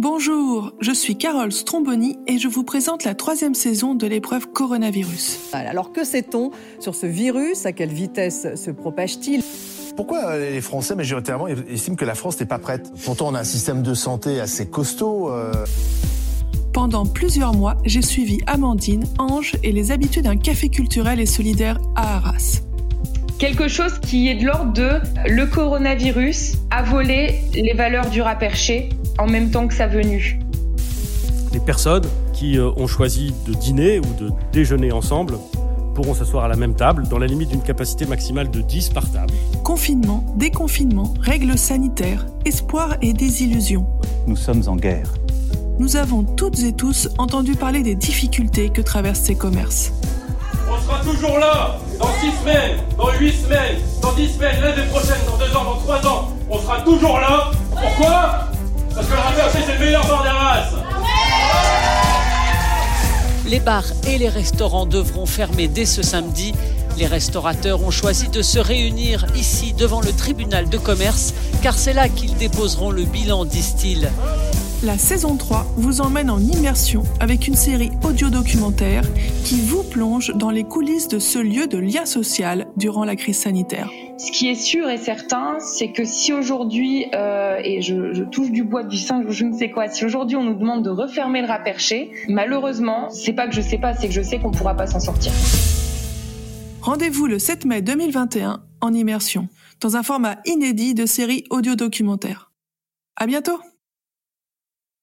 [0.00, 5.38] Bonjour, je suis Carole Stromboni et je vous présente la troisième saison de l'épreuve coronavirus.
[5.52, 7.64] Alors que sait-on sur ce virus?
[7.64, 9.42] À quelle vitesse se propage-t-il?
[9.96, 12.90] Pourquoi les Français majoritairement estiment que la France n'est pas prête?
[13.04, 15.30] Pourtant, on a un système de santé assez costaud.
[15.30, 15.52] Euh.
[16.72, 21.78] Pendant plusieurs mois, j'ai suivi Amandine, Ange et les habitués d'un café culturel et solidaire
[21.94, 22.62] à Arras.
[23.38, 24.90] Quelque chose qui est de l'ordre de
[25.28, 28.88] le coronavirus a volé les valeurs du rat perché
[29.18, 30.40] en même temps que sa venue.
[31.52, 35.38] Les personnes qui euh, ont choisi de dîner ou de déjeuner ensemble
[35.94, 39.10] pourront s'asseoir à la même table dans la limite d'une capacité maximale de 10 par
[39.10, 39.32] table.
[39.62, 43.86] Confinement, déconfinement, règles sanitaires, espoir et désillusion.
[44.26, 45.14] Nous sommes en guerre.
[45.78, 49.92] Nous avons toutes et tous entendu parler des difficultés que traversent ces commerces.
[50.70, 55.20] On sera toujours là dans 6 semaines, dans 8 semaines, dans 10 semaines, l'année prochaine,
[55.26, 56.28] dans 2 ans, dans 3 ans.
[56.50, 57.33] On sera toujours là.
[63.46, 66.54] Les bars et les restaurants devront fermer dès ce samedi.
[66.96, 71.92] Les restaurateurs ont choisi de se réunir ici devant le tribunal de commerce car c'est
[71.92, 74.10] là qu'ils déposeront le bilan, disent-ils.
[74.84, 79.02] La saison 3 vous emmène en immersion avec une série audio-documentaire
[79.42, 83.38] qui vous plonge dans les coulisses de ce lieu de lien social durant la crise
[83.38, 83.88] sanitaire.
[84.18, 88.62] Ce qui est sûr et certain, c'est que si aujourd'hui, euh, et je, touche du
[88.62, 91.40] bois du singe ou je ne sais quoi, si aujourd'hui on nous demande de refermer
[91.40, 94.50] le rat perché, malheureusement, c'est pas que je sais pas, c'est que je sais qu'on
[94.50, 95.32] pourra pas s'en sortir.
[96.82, 99.48] Rendez-vous le 7 mai 2021 en immersion,
[99.80, 102.52] dans un format inédit de série audio-documentaire.
[103.16, 103.58] À bientôt!